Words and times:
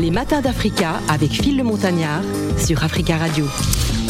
Les 0.00 0.10
matins 0.10 0.40
d'Africa 0.40 1.00
avec 1.08 1.30
Phil 1.30 1.56
le 1.56 1.64
Montagnard 1.64 2.22
sur 2.58 2.84
Africa 2.84 3.16
Radio. 3.16 3.46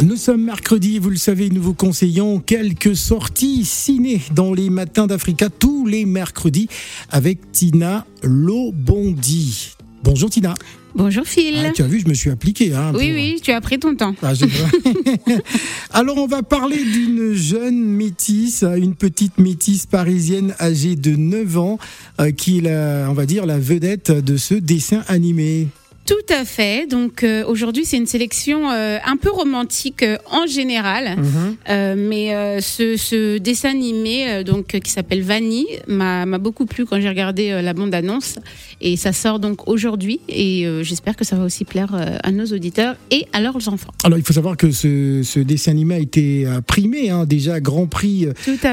Nous 0.03 0.17
sommes 0.17 0.43
mercredi, 0.43 0.99
vous 0.99 1.11
le 1.11 1.17
savez, 1.17 1.51
nous 1.51 1.63
vous 1.63 1.75
conseillons 1.75 2.41
quelques 2.41 2.97
sorties 2.97 3.65
ciné 3.65 4.21
dans 4.35 4.53
les 4.53 4.71
matins 4.71 5.07
d'Africa 5.07 5.49
tous 5.51 5.87
les 5.87 6.05
mercredis 6.05 6.69
avec 7.11 7.53
Tina 7.53 8.05
Lobondi. 8.23 9.74
Bonjour 10.05 10.29
Tina. 10.29 10.55
Bonjour 10.95 11.25
Phil. 11.27 11.55
Ah, 11.65 11.71
tu 11.75 11.83
as 11.83 11.87
vu, 11.87 11.99
je 12.01 12.07
me 12.09 12.13
suis 12.15 12.29
appliqué. 12.31 12.75
Hein, 12.75 12.93
oui, 12.95 13.07
pour- 13.09 13.15
oui, 13.17 13.41
tu 13.43 13.51
as 13.53 13.61
pris 13.63 13.79
ton 13.79 13.97
temps. 13.97 14.15
Ah, 14.23 14.33
Alors, 15.93 16.19
on 16.19 16.27
va 16.27 16.43
parler 16.43 16.77
d'une 16.85 17.33
jeune 17.33 17.83
métisse, 17.83 18.63
euh, 18.65 18.75
une 18.77 18.95
petite 18.95 19.39
métisse 19.39 19.87
parisienne 19.87 20.55
âgée 20.61 20.95
de 20.95 21.17
9 21.17 21.57
ans, 21.59 21.79
euh, 22.21 22.31
qui 22.33 22.59
est, 22.59 22.61
la, 22.61 23.07
on 23.11 23.15
va 23.15 23.25
dire, 23.27 23.47
la 23.47 23.59
vedette 23.59 24.11
de 24.13 24.37
ce 24.37 24.55
dessin 24.55 25.03
animé. 25.09 25.69
Tout 26.07 26.15
à 26.29 26.45
fait. 26.45 26.87
Donc 26.87 27.25
euh, 27.25 27.45
aujourd'hui, 27.47 27.85
c'est 27.87 27.97
une 27.97 28.07
sélection 28.07 28.71
euh, 28.71 28.99
un 29.07 29.17
peu 29.17 29.31
romantique 29.31 30.03
euh, 30.03 30.17
en 30.31 30.47
général, 30.47 31.17
Mhm. 31.17 31.57
Mais 31.97 32.61
ce, 32.61 32.97
ce 32.97 33.39
dessin 33.39 33.71
animé 33.71 34.45
donc 34.45 34.67
qui 34.67 34.91
s'appelle 34.91 35.23
Vanille 35.23 35.67
m'a 35.87 36.27
beaucoup 36.39 36.67
plu 36.67 36.85
quand 36.85 37.01
j'ai 37.01 37.09
regardé 37.09 37.63
la 37.63 37.73
bande 37.73 37.95
annonce 37.95 38.37
et 38.81 38.97
ça 38.97 39.13
sort 39.13 39.39
donc 39.39 39.69
aujourd'hui 39.69 40.21
et 40.29 40.67
j'espère 40.83 41.17
que 41.17 41.25
ça 41.25 41.37
va 41.37 41.45
aussi 41.45 41.65
plaire 41.65 41.95
à 42.23 42.31
nos 42.31 42.45
auditeurs 42.47 42.97
et 43.11 43.27
à 43.33 43.41
leurs 43.41 43.69
enfants. 43.69 43.93
Alors, 44.05 44.19
il 44.19 44.25
faut 44.25 44.33
savoir 44.33 44.57
que 44.57 44.71
ce, 44.71 45.23
ce 45.23 45.41
dessin 45.41 45.73
animé 45.73 45.95
a 45.95 45.99
été 45.99 46.47
primé, 46.67 47.11
hein, 47.11 47.25
déjà 47.25 47.61
Grand 47.61 47.87
Prix 47.87 48.29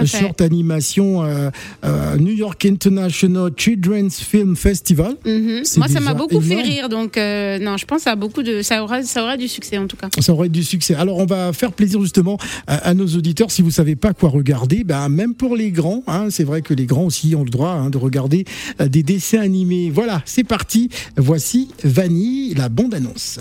short 0.05 0.41
animation 0.41 1.23
New 2.20 2.34
York 2.34 2.66
International 2.66 3.52
Children's 3.55 4.20
Film 4.20 4.55
Festival. 4.55 5.16
Mhm. 5.25 5.63
Moi, 5.77 5.88
ça 5.88 6.00
m'a 6.00 6.13
beaucoup 6.13 6.41
fait 6.41 6.61
rire, 6.61 6.89
donc 6.89 7.17
euh, 7.21 7.59
non, 7.59 7.77
je 7.77 7.85
pense 7.85 7.99
que 7.99 8.03
ça 8.03 8.11
a 8.11 8.16
beaucoup 8.16 8.43
de, 8.43 8.61
ça 8.61 8.84
aura, 8.84 9.03
ça 9.03 9.23
aura 9.23 9.38
du 9.38 9.47
succès 9.47 9.77
en 9.77 9.88
tout 9.88 9.97
cas. 9.97 10.09
Ça 10.19 10.33
aurait 10.33 10.50
du 10.50 10.64
succès. 10.64 10.95
Alors, 10.95 11.17
on 11.17 11.25
va 11.25 11.53
faire 11.53 11.72
plaisir 11.72 12.02
justement 12.02 12.38
à, 12.67 12.89
à 12.89 12.94
nos 12.94 13.08
auditeurs. 13.08 13.52
Si 13.52 13.61
vous 13.61 13.72
savez 13.72 13.95
pas 13.95 14.13
quoi 14.13 14.30
regarder, 14.30 14.83
ben, 14.83 15.09
même 15.09 15.36
pour 15.36 15.55
les 15.55 15.72
grands, 15.72 16.03
hein, 16.08 16.28
c'est 16.30 16.44
vrai 16.44 16.61
que 16.61 16.73
les 16.73 16.86
grands 16.86 17.05
aussi 17.05 17.36
ont 17.36 17.44
le 17.44 17.50
droit 17.50 17.72
hein, 17.72 17.89
de 17.89 17.97
regarder 17.97 18.45
euh, 18.80 18.88
des 18.88 19.03
dessins 19.03 19.39
animés. 19.39 19.89
Voilà, 19.89 20.22
c'est 20.25 20.44
parti. 20.44 20.89
Voici 21.17 21.69
Vanille, 21.83 22.53
la 22.55 22.69
bande-annonce. 22.69 23.39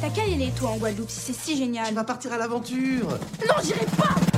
T'as 0.00 0.10
qu'à 0.10 0.26
y 0.26 0.34
aller, 0.34 0.50
toi, 0.58 0.70
en 0.70 0.76
Guadeloupe, 0.76 1.10
si 1.10 1.20
c'est 1.32 1.38
si 1.38 1.56
génial. 1.56 1.86
On 1.92 1.94
va 1.94 2.04
partir 2.04 2.32
à 2.32 2.38
l'aventure. 2.38 3.18
Non, 3.46 3.54
j'irai 3.62 3.86
pas 3.96 4.37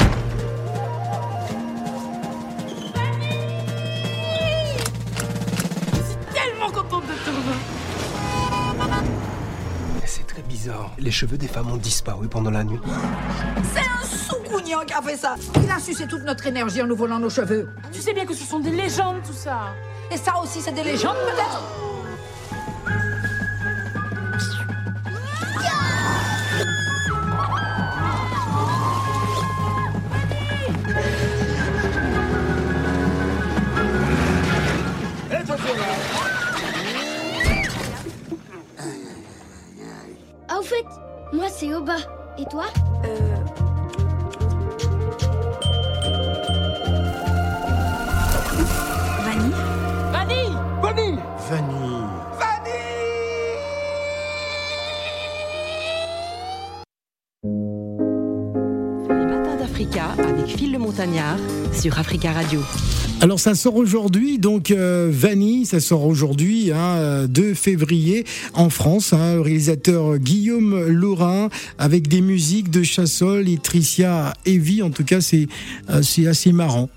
bizarre. 10.61 10.91
Les 10.98 11.11
cheveux 11.11 11.39
des 11.39 11.48
femmes 11.48 11.70
ont 11.70 11.77
disparu 11.77 12.28
pendant 12.28 12.50
la 12.50 12.64
nuit. 12.64 12.78
C'est 13.72 13.80
un 13.80 14.06
sous-cougnan 14.06 14.80
qui 14.86 14.92
a 14.92 15.00
fait 15.00 15.17
ça. 15.17 15.36
Il 15.62 15.70
a 15.70 15.78
sucé 15.78 16.06
toute 16.06 16.22
notre 16.22 16.47
énergie 16.47 16.83
en 16.83 16.86
nous 16.86 16.97
volant 16.97 17.19
nos 17.19 17.30
cheveux. 17.30 17.69
Tu 17.92 18.00
sais 18.00 18.12
bien 18.12 18.27
que 18.27 18.34
ce 18.34 18.44
sont 18.44 18.58
des 18.58 18.70
légendes, 18.70 19.22
tout 19.27 19.33
ça. 19.33 19.75
Et 20.12 20.19
ça 20.19 20.34
aussi, 20.42 20.61
c'est 20.61 20.72
des 20.72 20.84
légendes, 20.84 21.17
peut-être? 21.25 21.89
C'est 41.61 41.75
Oba. 41.75 41.97
Et 42.39 42.47
toi 42.47 42.65
Euh... 43.05 43.37
Vanille 49.25 49.55
Vanille 50.13 50.57
Vanille. 50.83 51.19
Les 51.51 51.99
avec 59.98 60.46
Phil 60.46 60.73
le 60.73 60.78
Montagnard 60.78 61.36
sur 61.73 61.98
Africa 61.98 62.33
Radio. 62.33 62.61
Alors 63.20 63.40
ça 63.40 63.55
sort 63.55 63.74
aujourd'hui, 63.74 64.39
donc 64.39 64.70
euh, 64.70 65.11
Vanille, 65.12 65.67
ça 65.67 65.80
sort 65.80 66.06
aujourd'hui, 66.06 66.70
hein, 66.70 66.96
euh, 66.98 67.27
2 67.27 67.55
février 67.55 68.24
en 68.55 68.70
France. 68.70 69.12
Hein, 69.12 69.42
réalisateur 69.42 70.18
Guillaume 70.18 70.86
Laurin 70.86 71.48
avec 71.79 72.06
des 72.08 72.20
musiques 72.20 72.70
de 72.70 72.83
Chassol 72.83 73.48
et 73.48 73.58
Tricia 73.58 74.34
Evie. 74.46 74.83
En 74.83 74.90
tout 74.90 75.05
cas, 75.05 75.20
c'est 75.20 75.48
euh, 75.90 76.02
c'est 76.02 76.27
assez 76.27 76.52
marrant. 76.52 76.89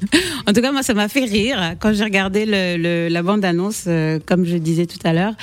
En 0.46 0.52
tout 0.52 0.60
cas, 0.60 0.72
moi, 0.72 0.82
ça 0.82 0.94
m'a 0.94 1.08
fait 1.08 1.24
rire 1.24 1.76
quand 1.78 1.92
j'ai 1.92 2.04
regardé 2.04 2.44
la 2.46 3.22
bande-annonce, 3.22 3.84
euh, 3.86 4.18
comme 4.24 4.44
je 4.44 4.56
disais 4.56 4.86
tout 4.86 4.98
à 5.04 5.12
l'heure. 5.12 5.34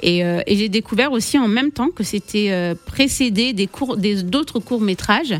Et, 0.00 0.24
euh, 0.24 0.40
et 0.46 0.56
j'ai 0.56 0.68
découvert 0.68 1.12
aussi 1.12 1.38
en 1.38 1.48
même 1.48 1.72
temps 1.72 1.90
que 1.90 2.04
c'était 2.04 2.48
euh, 2.50 2.74
précédé 2.86 3.52
des 3.52 3.66
cours, 3.66 3.96
d'autres 3.96 4.60
courts-métrages 4.60 5.34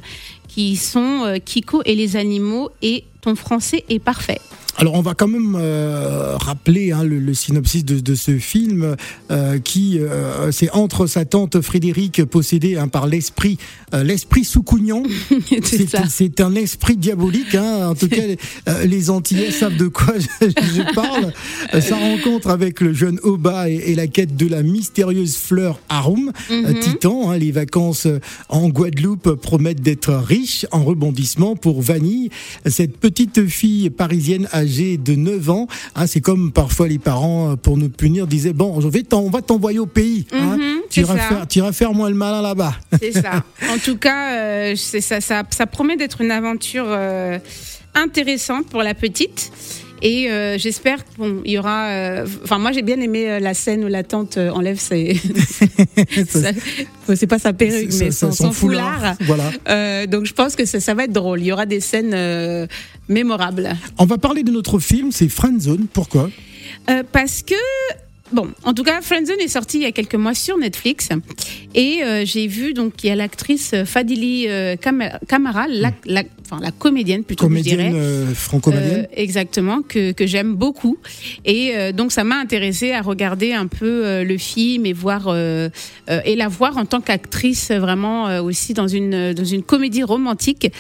qui 0.49 0.77
sont 0.77 1.39
Kiko 1.45 1.83
et 1.87 1.95
les 1.95 2.17
animaux 2.17 2.71
et 2.83 3.05
Ton 3.23 3.35
français 3.37 3.85
est 3.89 3.99
parfait. 4.01 4.41
Alors 4.79 4.95
on 4.95 5.03
va 5.03 5.13
quand 5.15 5.29
même 5.29 5.55
euh, 5.61 6.35
rappeler 6.39 6.93
hein, 6.93 7.05
le, 7.05 7.19
le 7.19 7.35
synopsis 7.35 7.85
de, 7.85 8.01
de 8.01 8.15
ce 8.15 8.39
film 8.39 8.97
euh, 9.31 9.59
qui 9.59 9.99
euh, 10.01 10.51
c'est 10.51 10.71
entre 10.71 11.07
sa 11.07 11.27
tante 11.27 11.61
Frédéric 11.61 12.25
possédée 12.25 12.79
hein, 12.79 12.89
par 12.89 13.07
l'esprit 13.07 13.59
l'esprit 13.93 14.43
Soucougnan. 14.45 15.03
C'est 16.09 16.41
un 16.41 16.55
esprit 16.55 16.97
diabolique. 16.97 17.55
Hein. 17.55 17.89
En 17.91 17.95
tout 17.95 18.09
cas, 18.09 18.23
les 18.87 19.11
Antillais 19.11 19.51
savent 19.51 19.77
de 19.77 19.89
quoi 19.89 20.15
je, 20.19 20.47
je 20.49 20.95
parle. 20.95 21.31
Sa 21.83 21.97
rencontre 21.97 22.49
avec 22.49 22.81
le 22.81 22.95
jeune 22.95 23.21
Oba 23.23 23.69
et, 23.69 23.75
et 23.75 23.95
la 23.95 24.07
quête 24.07 24.35
de 24.35 24.47
la 24.49 24.63
mystérieuse 24.63 25.37
fleur 25.37 25.79
Arum, 25.91 26.33
euh, 26.51 26.73
Mhm. 26.73 26.81
Titan. 26.81 27.33
les 27.33 27.53
vacances 27.53 28.07
en 28.49 28.71
Guadeloupe 28.71 29.35
promettent 29.35 29.83
d'être 29.83 30.15
riches 30.15 30.65
en 30.73 30.83
rebondissements 30.85 31.55
pour 31.55 31.83
Vanille, 31.83 32.31
cette 32.65 32.97
petite 32.97 33.12
fille 33.47 33.91
parisienne 33.91 34.49
âgée 34.53 34.97
de 34.97 35.15
9 35.15 35.51
ans. 35.51 35.67
hein. 35.95 36.07
c'est 36.07 36.21
comme 36.21 36.53
parfois 36.53 36.89
les 36.89 36.99
parents, 36.99 37.53
euh, 37.53 37.57
pour 37.57 37.77
nous 37.77 37.89
punir, 37.89 38.27
disaient 38.27 38.53
bon, 38.53 38.81
je 38.81 38.89
vais 38.89 39.03
on 39.13 39.31
va 39.31 39.43
t'envoyer 39.43 39.79
au 39.79 39.87
pays. 39.87 40.27
Hein. 40.33 40.57
Mhm, 40.57 40.81
tu 40.91 41.01
iras 41.01 41.17
faire, 41.17 41.47
tu 41.49 41.59
iras 41.59 41.73
faire 41.73 41.93
moins 41.93 42.09
le 42.09 42.15
malin 42.17 42.43
là-bas. 42.43 42.75
C'est 43.01 43.13
ça. 43.13 43.45
En 43.73 43.79
tout 43.79 43.97
cas, 43.97 44.33
euh, 44.35 44.77
ça, 44.77 45.21
ça 45.21 45.67
promet 45.67 45.97
d'être 45.97 46.21
une 46.21 46.31
aventure 46.31 46.85
euh, 46.89 47.39
intéressante 47.95 48.67
pour 48.67 48.83
la 48.83 48.95
petite. 48.95 49.51
Et 50.05 50.29
euh, 50.31 50.59
j'espère 50.59 50.99
qu'il 51.05 51.41
y 51.53 51.59
aura. 51.59 51.87
euh, 51.91 52.27
Enfin, 52.43 52.59
moi, 52.59 52.73
j'ai 52.73 52.83
bien 52.83 53.01
aimé 53.01 53.31
euh, 53.31 53.39
la 53.39 53.55
scène 53.55 53.85
où 53.85 53.89
la 53.89 54.03
tante 54.03 54.37
enlève 54.37 54.79
ses. 54.81 55.17
c'est 57.15 57.27
pas 57.27 57.39
sa 57.39 57.53
perruque, 57.53 57.93
mais 57.99 58.11
son, 58.11 58.33
foulard. 58.53 59.15
Voilà. 59.21 59.51
Euh, 59.69 60.07
donc, 60.07 60.27
je 60.27 60.33
pense 60.33 60.57
que 60.57 60.65
ça, 60.65 60.81
ça 60.81 60.95
va 60.95 61.05
être 61.05 61.13
drôle. 61.13 61.41
Il 61.41 61.47
y 61.47 61.53
aura 61.53 61.67
des 61.67 61.81
scènes 61.81 62.69
mémorables. 63.09 63.71
On 63.99 64.05
va 64.05 64.19
parler 64.19 64.43
de 64.43 64.51
notre 64.51 64.79
film, 64.79 65.13
c'est 65.13 65.29
Friendzone. 65.29 65.87
Pourquoi? 65.93 66.31
Parce 67.13 67.43
que. 67.43 67.55
Bon, 68.33 68.49
en 68.65 68.73
tout 68.73 68.83
cas, 68.83 69.03
Friendzone 69.03 69.41
est 69.41 69.49
sorti 69.49 69.77
il 69.77 69.83
y 69.83 69.87
a 69.87 69.93
quelques 69.93 70.15
mois 70.15 70.33
sur 70.35 70.57
Netflix 70.57 71.11
et 71.75 72.01
j'ai 72.25 72.47
vu 72.47 72.73
donc 72.73 73.05
il 73.05 73.09
y 73.09 73.11
a 73.11 73.15
l'actrice 73.15 73.75
Fadili 73.85 74.47
Kam- 74.81 75.19
Kamara, 75.29 75.67
la, 75.69 75.93
la- 76.07 76.23
enfin 76.53 76.63
la 76.63 76.71
comédienne 76.71 77.25
plutôt. 77.25 77.47
Comédienne 77.47 77.95
euh, 77.95 78.35
franco-malienne. 78.35 79.07
Euh, 79.11 79.15
exactement, 79.17 79.83
que, 79.83 80.13
que 80.13 80.27
j'aime 80.27 80.55
beaucoup. 80.55 80.99
Et 81.45 81.73
euh, 81.75 81.93
donc, 81.93 82.13
ça 82.13 82.25
m'a 82.25 82.37
intéressé 82.37 82.93
à 82.93 83.01
regarder 83.03 83.53
un 83.53 83.67
peu 83.67 84.05
euh, 84.05 84.25
le 84.25 84.39
film 84.39 84.87
et 84.87 84.93
voir 84.93 85.35
et 85.35 86.37
la 86.37 86.49
voir 86.49 86.77
en 86.77 86.85
tant 86.85 87.01
qu'actrice 87.01 87.71
vraiment 87.71 88.41
aussi 88.41 88.75
dans 88.75 88.89
une 88.89 89.33
dans 89.33 89.45
une 89.45 89.63
comédie 89.63 90.03
romantique. 90.03 90.71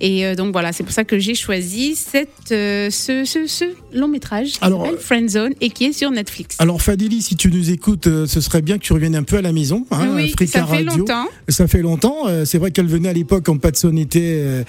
Et 0.00 0.34
donc 0.34 0.52
voilà, 0.52 0.72
c'est 0.72 0.82
pour 0.82 0.92
ça 0.92 1.04
que 1.04 1.18
j'ai 1.18 1.34
choisi 1.34 1.94
cette 1.94 2.28
ce, 2.48 3.22
ce, 3.24 3.46
ce 3.46 3.64
long 3.94 4.08
métrage 4.08 4.52
qui 4.52 4.58
s'appelle 4.58 4.98
Friendzone 4.98 5.52
et 5.60 5.70
qui 5.70 5.84
est 5.86 5.92
sur 5.92 6.10
Netflix. 6.10 6.56
Alors 6.58 6.82
Fadili, 6.82 7.22
si 7.22 7.36
tu 7.36 7.48
nous 7.48 7.70
écoutes, 7.70 8.04
ce 8.26 8.40
serait 8.40 8.62
bien 8.62 8.78
que 8.78 8.82
tu 8.82 8.92
reviennes 8.92 9.16
un 9.16 9.22
peu 9.22 9.36
à 9.36 9.42
la 9.42 9.52
maison. 9.52 9.86
Hein, 9.90 10.08
oui, 10.14 10.34
ça 10.46 10.66
fait 10.66 10.76
Radio. 10.76 10.96
longtemps. 10.98 11.26
Ça 11.48 11.66
fait 11.66 11.82
longtemps. 11.82 12.44
C'est 12.44 12.58
vrai 12.58 12.70
qu'elle 12.70 12.86
venait 12.86 13.08
à 13.08 13.14
l'époque 13.14 13.44
quand 13.46 13.58
Patson 13.58 13.96
était 13.96 14.64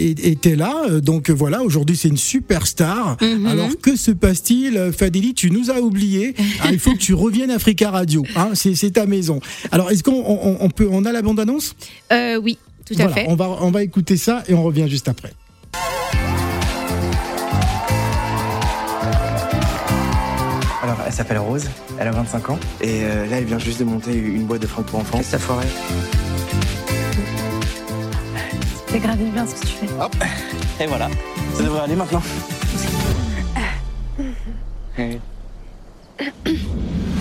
était 0.00 0.56
là. 0.56 0.84
euh, 0.88 1.00
Donc 1.00 1.30
voilà, 1.30 1.62
aujourd'hui 1.62 1.96
c'est 1.96 2.08
une 2.08 2.16
superstar. 2.16 3.16
Mhm. 3.20 3.46
Alors 3.46 3.68
que 3.80 3.96
se 3.96 4.10
passe-t-il, 4.10 4.76
euh, 4.76 4.92
Fadili 4.92 5.34
Tu 5.34 5.50
nous 5.50 5.70
as 5.70 5.80
oubliés. 5.80 6.34
Ah, 6.64 6.68
il 6.70 6.78
faut 6.78 6.92
que 6.92 6.98
tu 6.98 7.14
reviennes 7.14 7.50
à 7.50 7.54
Africa 7.56 7.90
Radio. 7.90 8.24
Hein, 8.36 8.50
c'est 8.54 8.92
ta 8.92 9.06
maison. 9.06 9.40
Alors 9.72 9.90
est-ce 9.90 10.02
qu'on 10.02 10.12
on, 10.12 10.56
on 10.60 10.70
peut 10.70 10.88
on 10.90 11.04
a 11.04 11.12
la 11.12 11.22
bande 11.22 11.40
annonce 11.40 11.74
Euh, 12.12 12.36
oui. 12.42 12.58
Tout 12.84 12.94
à 12.94 13.06
Voilà, 13.06 13.14
fait. 13.14 13.24
On 13.28 13.34
va, 13.36 13.48
on 13.62 13.70
va 13.70 13.82
écouter 13.82 14.16
ça 14.16 14.42
et 14.48 14.54
on 14.54 14.62
revient 14.62 14.86
juste 14.88 15.08
après. 15.08 15.32
Alors, 20.82 20.98
elle 21.06 21.12
s'appelle 21.12 21.38
Rose, 21.38 21.68
elle 21.98 22.08
a 22.08 22.10
25 22.10 22.50
ans, 22.50 22.58
et 22.80 23.02
euh, 23.04 23.26
là, 23.28 23.38
elle 23.38 23.44
vient 23.44 23.58
juste 23.58 23.78
de 23.78 23.84
monter 23.84 24.12
une 24.16 24.46
boîte 24.46 24.62
de 24.62 24.66
fringues 24.66 24.86
pour 24.86 24.98
enfants. 24.98 25.18
Qu'est-ce 25.18 25.32
que 25.32 25.38
ça 25.38 25.38
ferait 25.38 25.66
C'est 28.92 28.98
grave 28.98 29.16
bien 29.16 29.46
ce 29.46 29.54
que 29.54 29.60
tu 29.60 29.66
fais. 29.68 29.86
Hop, 29.98 30.14
et 30.78 30.86
voilà, 30.86 31.08
ça 31.54 31.62
devrait 31.62 31.80
aller 31.80 31.96
maintenant. 31.96 32.20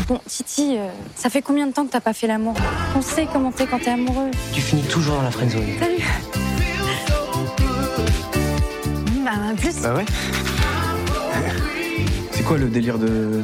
Bon, 0.09 0.19
Titi, 0.27 0.75
euh, 0.77 0.89
ça 1.15 1.29
fait 1.29 1.41
combien 1.41 1.67
de 1.67 1.71
temps 1.71 1.85
que 1.85 1.91
t'as 1.91 2.01
pas 2.01 2.11
fait 2.11 2.27
l'amour? 2.27 2.55
On 2.97 3.01
sait 3.01 3.25
comment 3.31 3.53
t'es 3.53 3.65
quand 3.65 3.79
t'es 3.79 3.91
amoureux. 3.91 4.29
Tu 4.53 4.59
finis 4.59 4.83
toujours 4.83 5.15
dans 5.15 5.21
la 5.21 5.31
friendzone. 5.31 5.63
Salut 5.79 6.03
Bah, 9.23 9.31
en 9.51 9.55
plus, 9.55 9.81
Bah 9.81 9.93
ouais. 9.93 10.05
C'est 12.31 12.43
quoi 12.43 12.57
le 12.57 12.67
délire 12.67 12.97
de. 12.99 13.41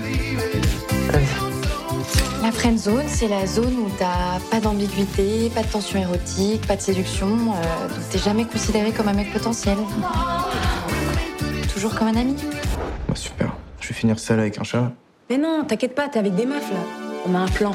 La 2.42 2.52
friend 2.52 2.78
zone, 2.78 3.06
c'est 3.08 3.28
la 3.28 3.46
zone 3.46 3.74
où 3.86 3.90
t'as 3.98 4.40
pas 4.52 4.60
d'ambiguïté, 4.60 5.52
pas 5.54 5.64
de 5.64 5.68
tension 5.68 6.00
érotique, 6.00 6.66
pas 6.68 6.76
de 6.76 6.82
séduction, 6.82 7.28
euh, 7.28 7.88
donc 7.88 8.10
t'es 8.10 8.20
jamais 8.20 8.46
considéré 8.46 8.92
comme 8.92 9.08
un 9.08 9.14
mec 9.14 9.32
potentiel. 9.32 9.78
Toujours 11.74 11.96
comme 11.96 12.08
un 12.08 12.16
ami. 12.16 12.36
Bah, 13.08 13.16
super, 13.16 13.56
je 13.80 13.90
vais 13.90 13.94
finir 13.94 14.20
seul 14.20 14.40
avec 14.40 14.60
un 14.60 14.64
chat. 14.64 14.92
Mais 15.30 15.38
non, 15.38 15.64
t'inquiète 15.68 15.96
pas, 15.96 16.08
t'es 16.08 16.20
avec 16.20 16.36
des 16.36 16.46
meufs 16.46 16.72
là. 16.72 16.80
On 17.28 17.36
a 17.36 17.40
un 17.40 17.48
plan. 17.48 17.72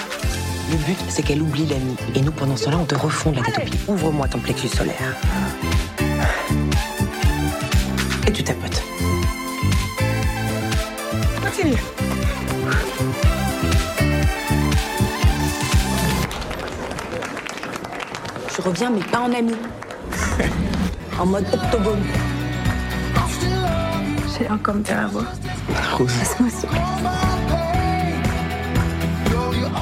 Le 0.71 0.77
but, 0.77 0.99
c'est 1.09 1.23
qu'elle 1.23 1.43
oublie 1.43 1.67
l'ami. 1.67 1.97
Et 2.15 2.21
nous, 2.21 2.33
pendant 2.33 2.57
ce 2.57 2.65
temps-là, 2.65 2.79
on 2.79 2.85
te 2.85 2.95
refonde 2.95 3.37
la 3.37 3.43
tête. 3.43 3.69
Ouvre-moi 3.89 4.29
ton 4.29 4.39
plexus 4.39 4.69
solaire. 4.69 5.17
Et 8.27 8.33
tu 8.33 8.43
tapotes. 8.43 8.83
Continue. 11.43 11.77
Je 18.55 18.61
reviens, 18.61 18.91
mais 18.91 19.01
pas 19.01 19.21
en 19.21 19.33
ami. 19.33 19.55
en 21.19 21.27
mode 21.27 21.47
octogone. 21.53 22.03
J'ai 24.39 24.51
encore 24.51 24.75
me 24.75 24.85
faire 24.85 25.07
avoir. 25.07 25.25
Rose. 25.97 26.13
Plaît. 26.69 26.81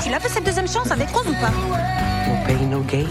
Tu 0.02 0.11
l'as 0.11 0.20
fait 0.20 0.28
cette 0.28 0.44
deuxième 0.44 0.69
chance 0.69 0.90
avec 0.90 1.08
Rose 1.11 1.26
ou 1.28 1.32
pas 1.32 1.50
No 2.28 2.37
pain, 2.46 2.67
no 2.67 2.81
gain. 2.82 3.06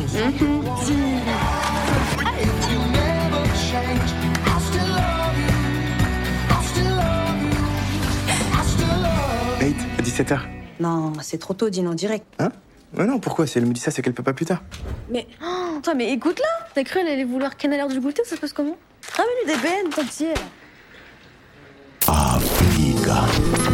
Date 9.59 9.75
à 9.97 10.01
17h. 10.01 10.39
Non, 10.79 11.11
c'est 11.21 11.37
trop 11.37 11.53
tôt, 11.53 11.69
dîne 11.69 11.89
en 11.89 11.93
direct. 11.93 12.25
Hein? 12.39 12.51
Ouais, 12.97 13.05
non, 13.05 13.19
pourquoi? 13.19 13.45
Si 13.47 13.57
elle 13.57 13.65
me 13.65 13.73
dit 13.73 13.79
ça, 13.79 13.91
c'est 13.91 14.01
qu'elle 14.01 14.13
peut 14.13 14.23
pas 14.23 14.33
plus 14.33 14.45
tard. 14.45 14.63
Mais 15.11 15.27
Oh, 15.41 15.79
toi, 15.83 15.93
mais 15.93 16.11
écoute-la 16.11 16.67
T'as 16.73 16.83
cru 16.83 16.99
elle 17.01 17.07
allait 17.07 17.23
vouloir 17.23 17.55
qu'elle 17.55 17.71
ait 17.73 17.77
l'air 17.77 17.87
du 17.87 17.99
goûter 17.99 18.21
ou 18.23 18.25
ça 18.27 18.35
se 18.35 18.41
passe 18.41 18.53
comment? 18.53 18.77
Ramène-lui 19.15 19.53
des 19.53 19.59
BN, 19.59 19.93
comme 19.93 20.07
si 20.09 20.25
elle. 20.25 20.37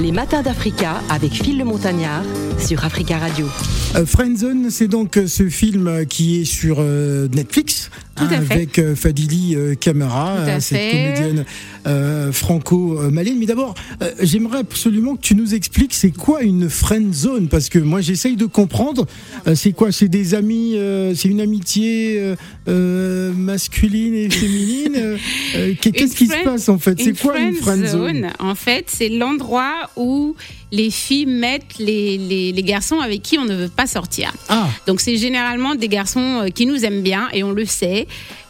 Les 0.02 0.12
matins 0.12 0.42
d'Africa 0.42 0.96
avec 1.10 1.32
Phil 1.32 1.58
le 1.58 1.64
Montagnard 1.64 2.24
sur 2.60 2.84
Africa 2.84 3.18
Radio. 3.18 3.48
Euh, 3.96 4.06
Friendzone, 4.06 4.70
c'est 4.70 4.88
donc 4.88 5.18
euh, 5.18 5.28
ce 5.28 5.48
film 5.48 5.88
euh, 5.88 6.06
qui 6.06 6.42
est 6.42 6.46
sur 6.46 6.78
euh, 6.80 7.28
Netflix 7.30 7.90
Tout 8.16 8.24
à 8.32 8.40
fait. 8.42 8.54
avec 8.54 8.94
Fadili 8.96 9.56
Camara, 9.80 10.60
cette 10.62 10.92
comédienne 10.92 11.46
euh, 11.88 12.32
franco-malienne. 12.32 13.38
Mais 13.40 13.46
d'abord, 13.46 13.76
euh, 14.02 14.12
j'aimerais 14.22 14.60
absolument 14.60 15.16
que 15.16 15.22
tu 15.22 15.36
nous 15.36 15.54
expliques 15.54 15.94
c'est 15.94 16.12
quoi 16.12 16.42
une 16.42 16.70
friendzone 16.70 17.48
parce 17.50 17.70
que 17.70 17.78
moi 17.80 18.02
j'essaye 18.02 18.36
de 18.36 18.46
comprendre. 18.46 19.06
Euh, 19.48 19.56
c'est 19.56 19.72
quoi? 19.74 19.92
C'est 19.92 20.08
des 20.08 20.34
amis, 20.34 20.76
euh, 20.78 21.14
c'est 21.14 21.28
une 21.28 21.42
amitié 21.42 22.36
masculine 23.36 24.16
et 24.16 24.30
féminine. 24.30 25.18
Qu'est-ce 25.82 26.16
qui 26.16 26.28
se 26.28 26.32
friend- 26.34 26.44
passe 26.46 26.70
en 26.70 26.78
fait? 26.80 27.00
C'est 27.02 27.20
quoi 27.20 27.38
une 27.40 27.54
friend 27.56 27.86
friendzone 27.86 28.22
zone, 28.22 28.30
En 28.40 28.56
fait, 28.56 28.86
c'est 28.88 29.10
l'endroit 29.10 29.90
où 29.96 30.36
les 30.72 30.90
filles 30.90 31.26
mettent 31.28 31.78
les, 31.80 32.18
les, 32.18 32.52
les 32.52 32.64
garçons 32.64 33.00
avec 33.00 33.22
qui 33.22 33.38
on 33.38 33.46
ne 33.46 33.56
veut 33.56 33.70
pas 33.70 33.88
sortir. 33.88 34.34
Ah, 34.50 34.68
Donc 34.88 35.00
c'est 35.00 35.16
généralement 35.18 35.76
des 35.76 35.88
garçons 35.88 36.46
qui 36.54 36.66
nous 36.66 36.84
aiment 36.84 37.02
bien 37.02 37.28
et 37.34 37.44
on 37.44 37.52
le 37.52 37.66
sait, 37.66 38.05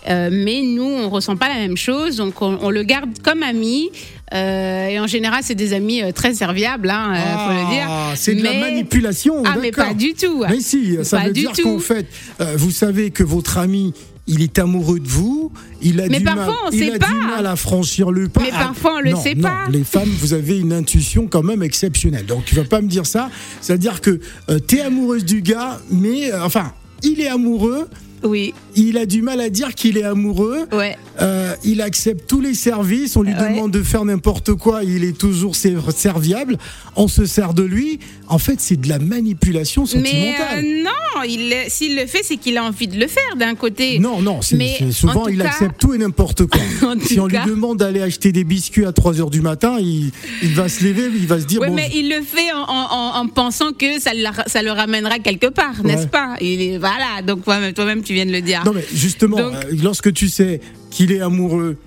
Euh, 0.08 0.30
mais 0.32 0.62
nous 0.62 0.84
on 0.84 1.10
ressent 1.10 1.36
pas 1.36 1.48
la 1.48 1.56
même 1.56 1.78
chose, 1.78 2.18
donc 2.18 2.42
on, 2.42 2.60
on 2.62 2.70
le 2.70 2.84
garde 2.84 3.10
comme 3.24 3.42
ami. 3.44 3.90
Euh, 4.34 4.88
et 4.88 5.00
en 5.00 5.08
général, 5.08 5.42
c'est 5.44 5.56
des 5.56 5.74
amis 5.74 6.02
euh, 6.02 6.12
très 6.12 6.34
serviables, 6.34 6.90
hein, 6.90 7.14
euh, 7.16 7.38
faut 7.48 7.70
le 7.70 7.74
dire. 7.76 7.86
Ah, 7.90 8.14
c'est 8.16 8.34
de 8.36 8.44
la 8.44 8.54
manipulation. 8.54 9.44
Ah, 9.46 9.56
mais 9.62 9.72
pas 9.72 9.94
du 9.94 10.14
tout. 10.14 10.44
Mais 10.50 10.60
si, 10.60 10.98
ça 11.04 11.18
Pas 11.18 11.28
veut 11.28 11.34
du 11.34 11.42
dire 11.42 11.52
tout. 11.54 11.64
qu'en 11.64 11.80
fait, 11.80 12.08
euh, 12.42 12.54
vous 12.58 12.72
savez 12.72 13.12
que 13.12 13.24
votre 13.24 13.58
ami, 13.60 13.94
il 14.28 14.42
est 14.42 14.58
amoureux 14.58 15.00
de 15.00 15.08
vous, 15.08 15.52
il 15.82 16.02
a, 16.02 16.08
Mais 16.08 16.18
du, 16.20 16.24
parfois, 16.26 16.46
mal, 16.46 16.56
on 16.66 16.72
il 16.72 16.92
a 16.96 16.98
pas. 17.00 17.08
du 17.08 17.14
mal 17.14 17.46
à 17.46 17.56
franchir 17.56 18.10
le 18.12 18.28
pas. 18.28 18.42
Mais 18.42 18.50
Ah, 18.54 18.64
parfois, 18.66 18.96
on 18.98 19.02
le 19.02 19.12
non, 19.12 19.22
sait 19.22 19.36
non, 19.36 19.44
pas. 19.44 19.66
Les 19.72 19.84
femmes, 19.84 20.10
vous 20.20 20.34
avez 20.34 20.58
une 20.60 20.74
intuition 20.74 21.28
quand 21.28 21.44
même 21.44 21.62
exceptionnelle. 21.62 22.26
Donc 22.26 22.46
tu 22.46 22.56
vas 22.56 22.64
pas 22.64 22.82
me 22.82 22.88
dire 22.88 23.06
ça. 23.06 23.30
C'est-à-dire 23.62 24.02
que 24.02 24.20
tu 24.68 24.78
es 24.78 24.82
amoureuse 24.82 25.24
du 25.26 25.42
gars, 25.44 25.80
mais 25.92 26.32
euh, 26.34 26.44
enfin, 26.44 26.74
il 27.04 27.22
est 27.22 27.28
amoureux. 27.28 27.88
Oui, 28.24 28.54
Il 28.76 28.98
a 28.98 29.06
du 29.06 29.22
mal 29.22 29.40
à 29.42 29.50
dire 29.50 29.74
qu'il 29.76 29.98
est 29.98 30.04
amoureux. 30.04 30.66
ouais. 30.72 30.98
Euh, 31.22 31.54
il 31.64 31.82
accepte 31.82 32.28
tous 32.28 32.42
les 32.42 32.54
services. 32.54 33.16
On 33.16 33.22
lui 33.22 33.34
Ouais. 33.34 33.50
demande 33.54 33.72
de 33.72 33.82
faire 33.84 34.04
n'importe 34.04 34.54
quoi. 34.56 34.84
Il 34.84 35.04
est 35.06 35.18
toujours 35.18 35.56
ser- 35.56 35.78
serviable. 35.96 36.58
On 36.98 37.08
se 37.08 37.26
sert 37.26 37.54
de 37.54 37.64
lui. 37.64 38.00
En 38.28 38.38
fait, 38.38 38.56
c'est 38.60 38.76
de 38.76 38.90
la 38.90 39.00
manipulation 39.00 39.84
Mais 39.84 39.88
sentimentale. 39.88 40.66
euh, 40.66 40.84
non, 40.84 41.70
s'il 41.70 41.96
le 41.96 42.06
fait, 42.06 42.22
c'est 42.24 42.36
qu'il 42.38 42.58
a 42.58 42.64
envie 42.66 42.88
de 42.88 43.00
le 43.00 43.08
faire 43.08 43.36
d'un 43.38 43.56
côté. 43.56 44.00
Non, 44.00 44.22
non, 44.22 44.40
Mais 44.58 44.92
souvent 44.92 45.28
il 45.28 45.38
cas- 45.38 45.46
accepte 45.46 45.80
tout 45.80 45.94
et 45.94 45.98
n'importe 45.98 46.46
quoi. 46.48 46.60
Si 47.06 47.20
on 47.20 47.28
cas- 47.28 47.46
lui 47.46 47.52
demande 47.52 47.78
d'aller 47.80 48.02
acheter 48.02 48.32
des 48.34 48.44
biscuits 48.44 48.86
à 48.86 48.92
3 48.92 49.22
heures 49.22 49.30
du 49.30 49.42
matin, 49.42 49.78
il, 49.80 50.12
il 50.44 50.54
va 50.54 50.68
se 50.68 50.84
lever, 50.84 51.10
il 51.16 51.28
va 51.28 51.40
se 51.40 51.46
dire 51.46 51.62
Oui, 51.62 51.68
bon, 51.70 51.76
mais 51.76 51.90
il 51.94 52.10
le 52.10 52.22
fait 52.22 52.52
en, 52.52 52.64
en- 52.68 53.16
en 53.22 53.28
pensant 53.28 53.72
que 53.72 54.00
ça, 54.02 54.12
le 54.14 54.72
ramènera 54.72 55.20
quelque 55.20 55.48
part, 55.48 55.82
n'est-ce 55.84 56.08
pas? 56.08 56.36
Il 56.42 56.62
est, 56.62 56.78
Voilà, 56.78 57.22
donc 57.26 57.44
toi-même, 57.46 57.74
toi-même, 57.74 58.02
tu 58.06 58.14
viens 58.14 58.26
de 58.26 58.32
le 58.32 58.42
dire. 58.42 58.64
Non, 58.66 58.74
mais 58.74 58.86
justement, 58.94 59.38
Donc- 59.38 59.54
euh, 59.56 59.64
lorsque 59.84 60.14
tu 60.14 60.30
sais 60.30 60.62
qu'il 60.92 61.12
est 61.12 61.20
amoureux, 61.22 61.78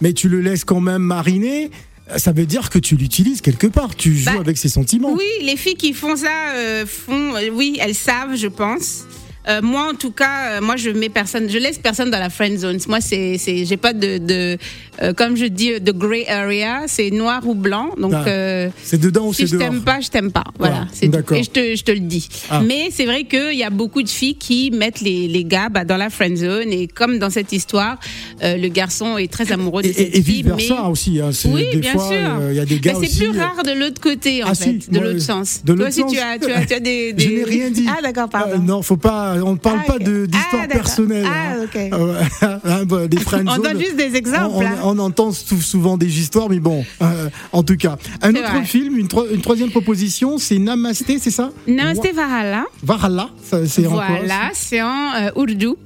mais 0.00 0.12
tu 0.12 0.28
le 0.28 0.40
laisses 0.40 0.64
quand 0.64 0.80
même 0.80 1.02
mariner, 1.02 1.70
euh, 2.10 2.18
ça 2.18 2.32
veut 2.32 2.46
dire 2.46 2.70
que 2.70 2.78
tu 2.78 2.96
l'utilises 2.96 3.40
quelque 3.40 3.66
part. 3.66 3.94
Tu 3.96 4.16
joues 4.16 4.26
Bah, 4.32 4.40
avec 4.40 4.56
ses 4.58 4.68
sentiments. 4.68 5.12
Oui, 5.12 5.24
les 5.42 5.56
filles 5.56 5.76
qui 5.76 5.92
font 5.92 6.16
ça 6.16 6.52
euh, 6.54 6.86
font, 6.86 7.34
euh, 7.36 7.48
oui, 7.52 7.76
elles 7.80 7.94
savent, 7.94 8.36
je 8.36 8.46
pense. 8.48 9.04
Euh, 9.48 9.60
moi, 9.62 9.88
en 9.90 9.94
tout 9.94 10.10
cas, 10.10 10.58
euh, 10.58 10.60
moi, 10.60 10.76
je 10.76 10.90
mets 10.90 11.08
personne, 11.08 11.48
je 11.48 11.58
laisse 11.58 11.78
personne 11.78 12.10
dans 12.10 12.18
la 12.18 12.28
friend 12.30 12.58
zone. 12.58 12.78
Moi, 12.88 13.00
c'est, 13.00 13.38
c'est, 13.38 13.64
j'ai 13.64 13.76
pas 13.76 13.92
de, 13.92 14.18
de 14.18 14.58
euh, 15.02 15.12
comme 15.14 15.36
je 15.36 15.46
dis, 15.46 15.80
de 15.80 15.92
gray 15.92 16.26
area. 16.26 16.82
C'est 16.86 17.10
noir 17.10 17.40
ou 17.46 17.54
blanc. 17.54 17.90
Donc, 17.98 18.12
Ah, 18.14 18.24
euh, 18.28 18.68
C'est 18.82 19.00
dedans 19.00 19.26
ou 19.28 19.32
si 19.32 19.42
c'est 19.42 19.46
je 19.54 19.56
dehors 19.58 19.70
t'aime 19.70 19.82
pas, 19.82 20.00
je 20.00 20.08
t'aime 20.10 20.32
pas. 20.32 20.44
Voilà, 20.58 20.74
Voilà, 20.74 20.88
c'est 20.92 21.08
d'accord. 21.08 21.36
Et 21.38 21.42
je 21.44 21.50
te, 21.50 21.76
je 21.76 21.82
te 21.82 21.92
le 21.92 22.00
dis. 22.00 22.28
Ah. 22.50 22.60
Mais 22.64 22.88
c'est 22.90 23.06
vrai 23.06 23.24
qu'il 23.24 23.54
y 23.56 23.64
a 23.64 23.70
beaucoup 23.70 24.02
de 24.02 24.08
filles 24.08 24.34
qui 24.36 24.70
mettent 24.70 25.00
les, 25.00 25.28
les 25.28 25.44
gars 25.44 25.68
bah, 25.70 25.84
dans 25.84 25.96
la 25.96 26.10
friend 26.10 26.36
zone. 26.36 26.72
Et 26.72 26.86
comme 26.86 27.18
dans 27.18 27.30
cette 27.30 27.52
histoire, 27.52 27.98
le 28.42 28.68
garçon 28.68 29.16
est 29.18 29.32
très 29.32 29.50
amoureux 29.52 29.82
de 29.82 29.88
Et, 29.88 29.92
cette 29.92 30.14
et, 30.14 30.18
et 30.18 30.22
fille. 30.22 30.42
vice 30.42 30.44
versa 30.44 30.80
mais... 30.84 30.90
aussi. 30.90 31.20
hein. 31.20 31.30
C'est- 31.32 31.48
Oui, 31.48 31.66
des 31.72 31.78
bien 31.78 31.92
fois, 31.92 32.08
sûr. 32.08 32.52
y 32.52 32.60
a 32.60 32.64
des 32.66 32.78
gars 32.80 32.92
Mais 33.00 33.06
c'est 33.06 33.12
aussi. 33.24 33.30
plus 33.30 33.38
rare 33.38 33.62
de 33.64 33.72
l'autre 33.72 34.00
côté, 34.00 34.42
en 34.44 34.48
Ah, 34.50 34.54
fait, 34.54 34.64
si, 34.82 34.90
de 34.90 34.98
moi, 34.98 35.04
l'autre 35.08 35.20
sens. 35.22 35.60
de 35.64 35.72
Toi 35.72 35.76
l'autre 35.76 35.88
aussi, 35.90 36.00
sens. 36.00 36.12
tu 36.12 36.18
as, 36.18 36.38
tu 36.38 36.52
as, 36.52 36.66
tu 36.66 36.74
as 36.74 36.80
des, 36.80 37.12
des- 37.14 37.24
Je 37.24 37.30
n'ai 37.30 37.44
rien 37.44 37.70
dit. 37.70 37.86
Ah, 37.88 38.02
d'accord, 38.02 38.28
pardon. 38.28 38.58
Non, 38.58 38.82
faut 38.82 38.96
pas. 38.96 39.37
On 39.44 39.52
ne 39.52 39.58
parle 39.58 39.80
Ah, 39.82 39.86
pas 39.86 39.96
ok. 39.96 40.02
de- 40.04 40.26
d'histoire 40.26 40.62
Ah, 40.64 40.68
personnelle. 40.68 41.26
Ah, 41.26 41.52
hein. 41.52 41.56
ok. 41.64 41.76
Euh, 41.92 42.12
ouais, 42.14 42.26
hein, 42.64 42.84
bah, 42.86 43.06
des 43.08 43.18
On 43.46 43.58
donne 43.58 43.78
juste 43.78 43.96
des 43.96 44.16
exemples. 44.16 44.50
On, 44.54 44.58
on- 44.58 44.66
hein. 44.66 44.76
on 44.84 44.98
entend 44.98 45.32
sou- 45.32 45.60
souvent 45.60 45.96
des 45.96 46.18
histoires, 46.20 46.48
mais 46.48 46.60
bon, 46.60 46.84
euh, 47.02 47.28
en 47.52 47.62
tout 47.62 47.76
cas. 47.76 47.96
Un 48.22 48.32
C'est 48.32 48.38
autre 48.40 48.52
vrai. 48.52 48.64
film, 48.64 48.96
une, 48.98 49.08
tro- 49.08 49.26
une 49.32 49.40
troisième 49.40 49.70
proposition, 49.70 50.38
c'est 50.38 50.58
Namasté, 50.58 51.18
c'est 51.18 51.30
ça? 51.30 51.50
C'est 51.66 52.12
Varala. 52.12 52.64
Varala, 52.82 53.30
ça, 53.42 53.66
c'est 53.66 53.86
en 53.86 53.90
quoi 53.92 54.06
Voilà, 54.08 54.50
c'est 54.54 54.82
en 54.82 55.12
euh, 55.14 55.30
ourdou. 55.36 55.76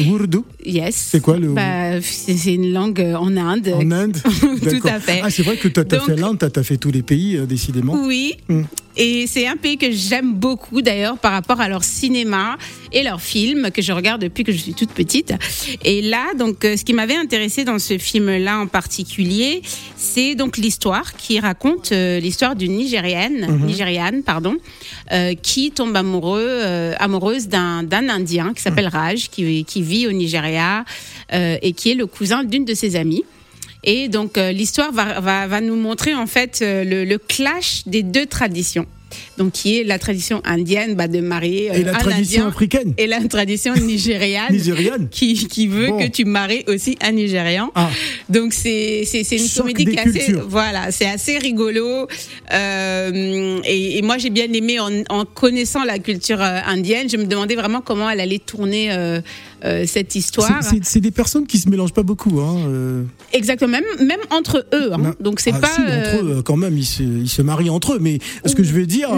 Urdu, 0.00 0.38
Yes. 0.66 0.96
c'est 1.12 1.20
quoi 1.20 1.36
le 1.38 1.50
Bah, 1.52 2.00
c'est 2.02 2.52
une 2.54 2.72
langue 2.72 3.00
euh, 3.00 3.14
en 3.14 3.36
Inde. 3.36 3.72
En 3.76 3.88
Inde 3.92 4.16
Tout 4.40 4.88
à 4.88 4.98
fait. 4.98 5.20
Ah, 5.22 5.30
c'est 5.30 5.44
vrai 5.44 5.56
que 5.56 5.68
toi, 5.68 5.84
tu 5.84 5.94
as 5.94 6.00
fait 6.00 6.16
l'Inde, 6.16 6.36
tu 6.52 6.58
as 6.58 6.62
fait 6.64 6.76
tous 6.78 6.90
les 6.90 7.02
pays, 7.02 7.36
euh, 7.36 7.46
décidément. 7.46 7.94
Oui. 8.04 8.34
Hmm. 8.48 8.62
Et 8.98 9.26
c'est 9.28 9.46
un 9.46 9.56
pays 9.56 9.78
que 9.78 9.90
j'aime 9.92 10.34
beaucoup 10.34 10.82
d'ailleurs 10.82 11.18
par 11.18 11.32
rapport 11.32 11.60
à 11.60 11.68
leur 11.68 11.84
cinéma 11.84 12.58
et 12.92 13.02
leurs 13.04 13.20
films 13.20 13.70
que 13.72 13.80
je 13.80 13.92
regarde 13.92 14.20
depuis 14.22 14.42
que 14.44 14.50
je 14.52 14.58
suis 14.58 14.74
toute 14.74 14.90
petite. 14.90 15.32
Et 15.84 16.02
là, 16.02 16.34
donc, 16.36 16.64
euh, 16.64 16.76
ce 16.76 16.84
qui 16.84 16.94
m'avait 16.94 17.16
intéressé 17.16 17.64
dans 17.64 17.78
ce 17.78 17.96
film-là 17.96 18.58
en 18.58 18.66
particulier, 18.66 19.62
c'est 19.96 20.34
donc 20.34 20.56
l'histoire 20.56 21.16
qui 21.16 21.38
raconte 21.38 21.92
euh, 21.92 22.18
l'histoire 22.18 22.56
d'une 22.56 22.76
Nigérienne, 22.76 23.46
Mhm. 23.48 23.66
Nigériane, 23.66 24.22
pardon, 24.24 24.56
euh, 25.12 25.34
qui 25.40 25.70
tombe 25.70 25.94
amoureux, 25.96 26.42
euh, 26.44 26.94
amoureuse 26.98 27.46
d'un 27.48 27.84
d'un 27.84 28.08
Indien 28.08 28.52
qui 28.54 28.62
s'appelle 28.62 28.88
Raj, 28.88 29.28
qui, 29.30 29.64
qui 29.64 29.82
vit 29.82 30.06
au 30.08 30.12
Nigeria 30.12 30.84
et 31.32 31.72
qui 31.72 31.90
est 31.90 31.94
le 31.94 32.06
cousin 32.06 32.42
d'une 32.42 32.64
de 32.64 32.74
ses 32.74 32.96
amies. 32.96 33.22
Et 33.84 34.08
donc 34.08 34.36
euh, 34.38 34.52
l'histoire 34.52 34.92
va, 34.92 35.20
va, 35.20 35.46
va 35.46 35.60
nous 35.60 35.76
montrer 35.76 36.14
en 36.14 36.26
fait 36.26 36.60
euh, 36.62 36.84
le, 36.84 37.04
le 37.04 37.18
clash 37.18 37.82
des 37.86 38.02
deux 38.02 38.26
traditions. 38.26 38.86
Donc 39.38 39.52
qui 39.52 39.78
est 39.78 39.84
la 39.84 39.98
tradition 39.98 40.42
indienne 40.44 40.94
bah, 40.94 41.08
de 41.08 41.20
marier 41.20 41.70
euh, 41.70 41.74
Et 41.74 41.82
la 41.82 41.92
un 41.92 41.98
tradition 41.98 42.42
Indien 42.42 42.48
africaine 42.48 42.92
et 42.98 43.06
la 43.06 43.20
tradition 43.26 43.72
nigériane 43.74 44.52
Nigériane 44.52 45.08
qui, 45.08 45.32
qui 45.48 45.66
veut 45.66 45.86
Bon. 45.88 45.98
que 45.98 46.08
tu 46.08 46.26
maries 46.26 46.62
aussi 46.66 46.98
un 47.00 47.12
Nigérian. 47.12 47.70
Ah, 47.74 47.88
Donc 48.28 48.52
c'est 48.52 49.04
c'est 49.06 49.20
une 49.32 49.38
Choc 49.48 49.62
comédie 49.62 49.86
qui 49.86 49.92
est 49.94 49.98
assez 50.00 50.32
voilà 50.46 50.90
c'est 50.90 51.06
assez 51.08 51.38
rigolo 51.38 52.06
Euh, 52.52 53.60
et, 53.64 53.98
et 53.98 54.02
moi 54.02 54.18
j'ai 54.18 54.30
bien 54.30 54.50
aimé 54.52 54.78
en, 54.80 54.90
en 55.08 55.24
connaissant 55.24 55.84
la 55.84 55.98
culture 55.98 56.40
euh, 56.42 56.60
indienne 56.66 57.08
je 57.08 57.16
me 57.16 57.24
demandais 57.24 57.54
vraiment 57.54 57.80
comment 57.80 58.08
elle 58.10 58.20
allait 58.20 58.38
tourner 58.38 58.90
euh, 58.92 59.20
euh, 59.64 59.84
cette 59.86 60.14
histoire 60.14 60.62
c'est- 60.62 61.00
des 61.00 61.10
personnes 61.10 61.46
qui 61.46 61.58
se 61.58 61.68
mélangent 61.68 61.92
pas 61.92 62.02
beaucoup. 62.02 62.40
Hein, 62.40 62.56
euh. 62.66 63.02
exactement 63.32 63.72
même 63.72 64.06
même 64.06 64.20
entre 64.30 64.66
eux 64.74 64.92
hein. 64.92 65.14
Donc 65.20 65.40
c'est 65.40 65.52
Ah, 65.54 65.60
pas 65.60 65.68
si, 65.74 65.80
entre 65.80 66.24
euh, 66.24 66.38
eux, 66.38 66.42
quand 66.42 66.56
même, 66.56 66.76
ils 66.76 66.84
se, 66.84 67.02
ils 67.02 67.28
se 67.28 67.42
marient 67.42 67.70
entre 67.70 67.94
eux. 67.94 67.98
Mais 68.00 68.18
ce 68.44 68.54
que 68.54 68.62
je 68.62 68.72
veux 68.72 68.86
dire, 68.86 69.10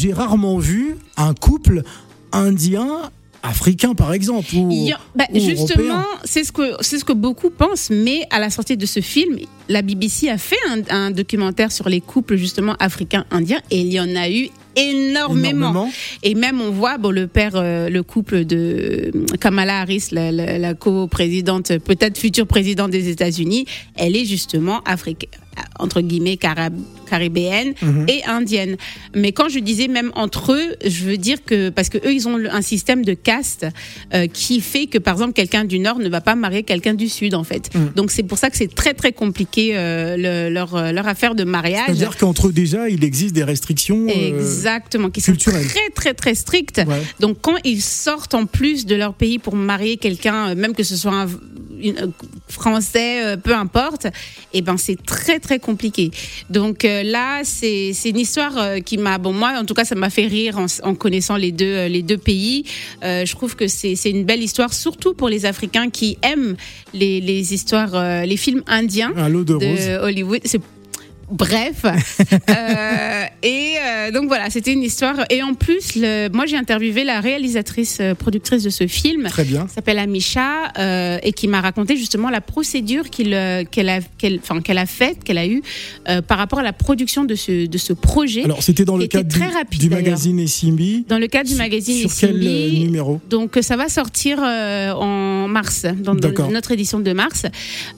j'ai 0.00 0.12
rarement 0.12 0.58
vu 0.58 0.96
un 1.16 1.34
couple 1.34 1.82
indien 2.32 3.10
africain, 3.42 3.94
par 3.94 4.12
exemple. 4.12 4.54
Ou, 4.54 4.88
a- 4.92 5.00
bah, 5.16 5.24
ou 5.32 5.38
justement, 5.40 6.04
c'est 6.24 6.44
ce 6.44 6.52
que 6.52 6.62
c'est 6.80 6.98
ce 6.98 7.04
que 7.04 7.12
beaucoup 7.12 7.50
pensent, 7.50 7.90
mais 7.90 8.22
à 8.30 8.38
la 8.38 8.50
sortie 8.50 8.76
de 8.76 8.86
ce 8.86 9.00
film, 9.00 9.36
la 9.68 9.82
BBC 9.82 10.28
a 10.28 10.38
fait 10.38 10.56
un, 10.70 10.82
un 10.96 11.10
documentaire 11.10 11.72
sur 11.72 11.88
les 11.88 12.00
couples 12.00 12.36
justement 12.36 12.74
africains-indiens 12.78 13.60
et 13.70 13.80
il 13.80 13.92
y 13.92 13.98
en 14.00 14.14
a 14.16 14.30
eu 14.30 14.48
énormément. 14.76 15.70
Énormément. 15.70 15.90
Et 16.22 16.34
même 16.34 16.60
on 16.60 16.70
voit 16.70 16.98
bon 16.98 17.10
le 17.10 17.26
père, 17.26 17.52
euh, 17.56 17.88
le 17.88 18.02
couple 18.02 18.44
de 18.44 19.10
euh, 19.14 19.36
Kamala 19.40 19.80
Harris, 19.80 20.08
la, 20.12 20.32
la- 20.32 20.58
la 20.58 20.74
co-présidente, 20.74 21.78
peut-être 21.78 22.18
future 22.18 22.46
présidente 22.46 22.90
des 22.90 23.08
États-Unis, 23.08 23.66
elle 23.96 24.16
est 24.16 24.24
justement 24.24 24.80
africaine 24.84 25.30
entre 25.78 26.00
guillemets 26.00 26.36
carab- 26.36 26.72
caribéenne 27.08 27.74
Mhm. 27.82 28.06
et 28.08 28.24
indienne. 28.24 28.76
Mais 29.14 29.32
quand 29.32 29.48
je 29.48 29.58
disais 29.58 29.88
même 29.88 30.12
entre 30.14 30.52
eux, 30.52 30.76
je 30.84 31.04
veux 31.04 31.16
dire 31.18 31.44
que 31.44 31.68
parce 31.70 31.88
que 31.88 31.98
eux 31.98 32.12
ils 32.12 32.26
ont 32.28 32.38
un 32.50 32.62
système 32.62 33.04
de 33.04 33.14
caste 33.14 33.66
euh, 34.14 34.26
qui 34.26 34.60
fait 34.60 34.86
que 34.86 34.98
par 34.98 35.14
exemple 35.14 35.32
quelqu'un 35.34 35.64
du 35.64 35.78
nord 35.78 35.98
ne 35.98 36.08
va 36.08 36.20
pas 36.20 36.34
marier 36.34 36.62
quelqu'un 36.62 36.94
du 36.94 37.08
sud 37.08 37.34
en 37.34 37.44
fait. 37.44 37.70
Mhm. 37.74 37.92
Donc 37.96 38.10
c'est 38.10 38.22
pour 38.22 38.38
ça 38.38 38.48
que 38.50 38.56
c'est 38.56 38.74
très 38.74 38.94
très 38.94 39.12
compliqué 39.12 39.72
euh, 39.74 40.16
le- 40.16 40.52
leur 40.54 40.74
euh, 40.74 40.92
leur 40.92 41.06
affaire 41.08 41.34
de 41.34 41.44
mariage. 41.44 41.82
C'est-à-dire 41.86 42.16
qu'entre 42.16 42.48
eux, 42.48 42.52
déjà, 42.52 42.88
il 42.88 43.04
existe 43.04 43.34
des 43.34 43.44
restrictions. 43.44 44.06
euh, 44.08 44.38
Exactement, 44.38 45.10
qui 45.10 45.20
sont 45.20 45.32
culturelles. 45.32 45.66
très 45.66 45.90
très 45.94 46.14
très 46.14 46.34
strictes. 46.34 46.80
Ouais. 46.86 47.02
Donc 47.20 47.38
quand 47.42 47.56
ils 47.64 47.82
sortent 47.82 48.34
en 48.34 48.46
plus 48.46 48.86
de 48.86 48.94
leur 48.94 49.14
pays 49.14 49.38
pour 49.38 49.54
marier 49.56 49.96
quelqu'un, 49.98 50.50
euh, 50.50 50.54
même 50.54 50.74
que 50.74 50.82
ce 50.82 50.96
soit 50.96 51.12
un 51.12 51.26
une- 51.82 51.98
euh, 51.98 52.06
français, 52.48 53.24
euh, 53.24 53.36
peu 53.36 53.54
importe, 53.54 54.06
et 54.52 54.62
ben 54.62 54.76
c'est 54.76 55.00
très 55.04 55.38
très 55.40 55.58
compliqué. 55.58 56.10
Donc 56.50 56.84
euh, 56.84 57.02
là, 57.02 57.40
c'est 57.44 57.92
une 58.04 58.18
histoire 58.18 58.56
qui 58.84 58.98
m'a, 58.98 59.18
bon 59.18 59.32
moi 59.32 59.52
en 59.60 59.64
tout 59.64 59.74
cas, 59.74 59.84
ça 59.84 59.94
m'a 59.94 60.10
fait 60.10 60.26
rire 60.26 60.58
en, 60.58 60.66
en 60.82 60.94
connaissant 60.94 61.36
les 61.36 61.52
deux 61.52 61.86
les 61.86 62.02
deux 62.02 62.18
pays. 62.18 62.64
Euh, 63.04 63.24
je 63.26 63.32
trouve 63.34 63.56
que 63.56 63.66
c'est 63.68 63.94
une 64.10 64.24
belle 64.24 64.42
histoire, 64.42 64.72
surtout 64.72 65.14
pour 65.14 65.28
les 65.28 65.44
Africains 65.46 65.90
qui 65.90 66.18
aiment 66.22 66.56
les 66.94 67.20
les 67.20 67.54
histoires, 67.54 68.24
les 68.24 68.36
films 68.36 68.62
indiens 68.66 69.12
Un 69.16 69.28
lot 69.28 69.44
de 69.44 69.54
roses. 69.54 69.86
de 69.86 69.98
Hollywood. 70.06 70.40
Bref, 71.30 71.84
Euh, 72.50 73.24
et 73.42 73.76
euh, 74.08 74.10
donc 74.10 74.28
voilà, 74.28 74.50
c'était 74.50 74.72
une 74.72 74.82
histoire. 74.82 75.16
Et 75.30 75.42
en 75.42 75.54
plus, 75.54 75.96
le, 75.96 76.28
moi 76.32 76.46
j'ai 76.46 76.56
interviewé 76.56 77.04
la 77.04 77.20
réalisatrice, 77.20 77.98
euh, 78.00 78.14
productrice 78.14 78.62
de 78.62 78.70
ce 78.70 78.86
film, 78.86 79.24
Très 79.28 79.44
bien. 79.44 79.66
qui 79.66 79.74
s'appelle 79.74 79.98
Amisha, 79.98 80.72
euh, 80.78 81.18
et 81.22 81.32
qui 81.32 81.48
m'a 81.48 81.60
raconté 81.60 81.96
justement 81.96 82.30
la 82.30 82.40
procédure 82.40 83.10
qu'elle 83.10 83.34
a, 83.34 83.64
qu'elle, 83.64 84.00
faite, 84.86 85.24
qu'elle 85.24 85.38
a 85.38 85.46
eue 85.46 85.62
par 86.26 86.38
rapport 86.38 86.58
à 86.58 86.62
la 86.62 86.72
production 86.72 87.24
de 87.24 87.34
ce, 87.34 87.66
de 87.66 87.78
ce 87.78 87.92
projet. 87.92 88.44
Alors, 88.44 88.62
c'était 88.62 88.84
dans 88.84 88.96
le 88.96 89.06
cadre 89.06 89.28
très 89.28 89.48
du, 89.48 89.54
rapide, 89.54 89.80
du 89.80 89.88
d'ailleurs. 89.88 90.04
magazine 90.04 90.38
Essimbi. 90.40 91.04
dans 91.08 91.18
le 91.18 91.26
cadre 91.26 91.48
du 91.48 91.56
magazine 91.56 92.08
Sur 92.08 92.10
quel 92.18 92.38
numéro? 92.38 93.20
Donc 93.28 93.58
ça 93.60 93.76
va 93.76 93.88
sortir 93.88 94.38
en 94.40 95.48
mars, 95.48 95.86
dans, 95.98 96.14
notre 96.50 96.72
édition 96.72 97.00
de 97.00 97.12
mars. 97.12 97.46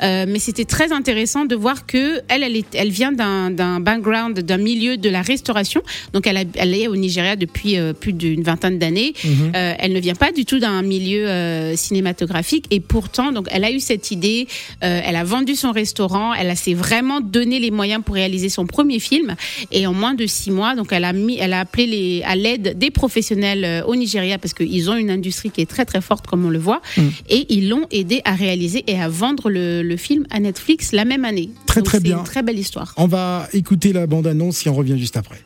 Mais 0.01 0.39
c'était 0.39 0.65
très 0.65 0.93
intéressant 0.93 1.45
de 1.45 1.55
voir 1.55 1.87
que 1.87 2.21
elle, 2.29 2.43
elle, 2.43 2.57
est- 2.57 2.75
elle 2.75 2.91
vient 2.91 3.13
d'un 3.13 3.81
background, 3.81 4.41
d'un 4.41 4.59
milieu 4.59 4.97
de 4.97 5.09
la 5.09 5.23
restauration. 5.23 5.83
Donc 6.13 6.27
elle, 6.27 6.37
a- 6.37 6.45
elle 6.57 6.75
est 6.75 6.89
au 6.89 6.97
Nigeria 6.97 7.37
depuis 7.37 7.77
euh, 7.79 7.93
plus 7.93 8.13
d'une 8.13 8.43
vingtaine 8.43 8.79
d'années. 8.79 9.15
Mhm. 9.25 9.53
Euh, 9.55 9.75
elle 9.79 9.93
ne 9.93 10.01
vient 10.01 10.15
pas 10.15 10.33
du 10.33 10.45
tout 10.45 10.59
d'un 10.59 10.83
milieu 10.83 11.29
euh, 11.29 11.77
cinématographique 11.77 12.67
et 12.71 12.81
pourtant, 12.81 13.33
donc, 13.33 13.47
elle 13.51 13.65
a 13.65 13.71
eu 13.71 13.81
cette 13.81 14.11
idée. 14.11 14.47
elle 14.81 15.17
a 15.17 15.25
vendu 15.25 15.55
son 15.55 15.73
restaurant. 15.73 16.33
Elle 16.35 16.57
s'est 16.57 16.75
vraiment 16.75 17.21
donné 17.21 17.59
les 17.61 17.71
moyens 17.71 18.03
pour 18.05 18.15
réaliser 18.15 18.49
son 18.49 18.67
premier 18.67 18.99
film. 18.99 19.35
Et 19.73 19.87
en 19.87 19.93
moins 19.95 20.15
de 20.15 20.27
six 20.27 20.51
mois, 20.51 20.75
donc, 20.75 20.93
elle 20.93 21.05
a 21.05 21.13
mis, 21.13 21.37
elle 21.39 21.53
a 21.53 21.61
appelé 21.61 21.87
les, 21.87 22.23
à 22.25 22.37
l'aide 22.37 22.79
des 22.79 22.91
professionnels 22.91 23.85
au 23.87 23.97
Nigeria 23.97 24.39
parce 24.39 24.55
qu'ils 24.55 24.91
ont 24.91 24.97
une 24.97 25.11
industrie 25.11 25.51
qui 25.51 25.61
est 25.61 25.67
très 25.71 25.85
très 25.85 26.01
forte, 26.01 26.27
comme 26.27 26.45
on 26.45 26.51
le 26.51 26.59
voit. 26.59 26.81
Mm. 26.97 27.03
Et 27.31 27.47
ils 27.55 27.69
l'ont 27.69 27.87
aidé 27.91 28.21
à 28.25 28.35
réaliser 28.35 28.85
et 28.87 29.01
à 29.01 29.09
vendre 29.09 29.51
le, 29.51 29.83
le 29.83 29.97
film 29.97 30.27
à 30.31 30.41
Netflix 30.41 30.93
la 30.93 31.05
même 31.05 31.25
année. 31.25 31.51
Très, 31.67 31.81
Donc, 31.81 31.87
très 31.89 31.99
c'est 31.99 32.05
bien. 32.05 32.19
Une 32.19 32.25
très 32.25 32.43
belle 32.43 32.59
histoire. 32.59 32.95
On 32.97 33.07
va 33.07 33.49
écouter 33.53 33.93
la 33.93 34.07
bande-annonce 34.07 34.67
et 34.67 34.69
on 34.71 34.75
revient 34.75 34.99
juste 34.99 35.17
après. 35.17 35.41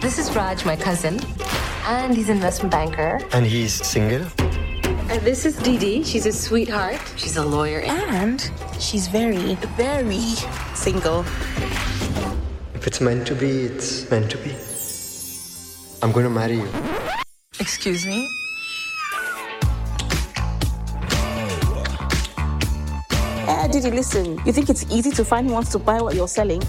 This 0.00 0.18
is 0.18 0.34
Raj, 0.34 0.64
my 0.64 0.76
cousin, 0.76 1.20
and 1.84 2.16
he's 2.16 2.28
an 2.28 2.36
investment 2.36 2.72
banker. 2.72 3.20
And 3.32 3.46
he's 3.46 3.74
single? 3.86 4.26
And 5.10 5.20
this 5.22 5.44
is 5.44 5.56
Dee 5.56 6.02
She's 6.04 6.26
a 6.26 6.32
sweetheart. 6.32 7.00
She's 7.16 7.36
a 7.36 7.44
lawyer, 7.44 7.80
and 7.80 8.50
she's 8.78 9.08
very, 9.08 9.56
very 9.76 10.34
single. 10.74 11.20
If 12.74 12.86
it's 12.86 13.00
meant 13.00 13.26
to 13.26 13.34
be, 13.34 13.64
it's 13.64 14.10
meant 14.10 14.30
to 14.30 14.38
be. 14.38 14.54
I'm 16.02 16.12
going 16.12 16.24
to 16.24 16.30
marry 16.30 16.56
you. 16.56 16.68
Excuse 17.60 18.06
me? 18.06 18.26
Eh, 23.48 23.68
Didi, 23.68 23.90
listen. 23.90 24.40
You 24.46 24.52
think 24.52 24.70
it's 24.70 24.86
easy 24.90 25.10
to 25.10 25.24
find 25.24 25.46
who 25.46 25.52
wants 25.52 25.70
to 25.72 25.78
buy 25.78 26.00
what 26.00 26.14
you're 26.14 26.28
selling? 26.28 26.62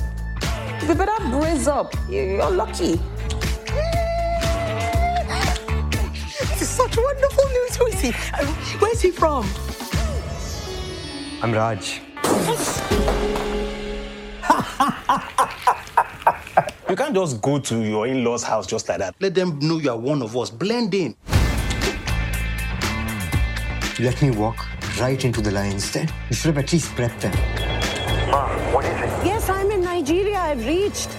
You 0.88 0.96
better 0.96 1.30
brace 1.30 1.68
up. 1.68 1.94
You're 2.10 2.50
lucky. 2.50 3.00
This 6.40 6.62
is 6.62 6.70
such 6.70 6.98
wonderful 6.98 7.46
news. 7.50 7.76
Who 7.76 7.86
is 7.88 8.02
he? 8.02 8.10
Uh, 8.34 8.46
Where's 8.80 9.02
he 9.02 9.12
from? 9.12 9.46
I'm 11.44 11.52
Raj. 11.54 12.02
You 16.90 16.96
can't 16.98 17.14
just 17.16 17.42
go 17.42 17.60
to 17.60 17.84
your 17.84 18.08
in 18.08 18.24
law's 18.26 18.44
house 18.44 18.68
just 18.68 18.90
like 18.90 18.98
that. 18.98 19.16
Let 19.20 19.34
them 19.36 19.60
know 19.60 19.78
you 19.78 19.92
are 19.92 19.98
one 19.98 20.22
of 20.22 20.36
us. 20.36 20.50
Blend 20.50 20.94
in. 20.94 21.16
Let 24.00 24.22
me 24.22 24.32
walk 24.32 24.66
right 25.00 25.24
into 25.24 25.42
the 25.42 25.52
lion's 25.52 25.92
den. 25.92 26.10
You 26.30 26.36
should 26.36 26.56
have 26.56 26.66
at 26.66 26.74
least 26.74 26.92
prepped 26.96 27.22
them. 27.22 27.61
Nigeria. 30.06 30.52
I've 30.52 30.66
reached. 30.66 31.10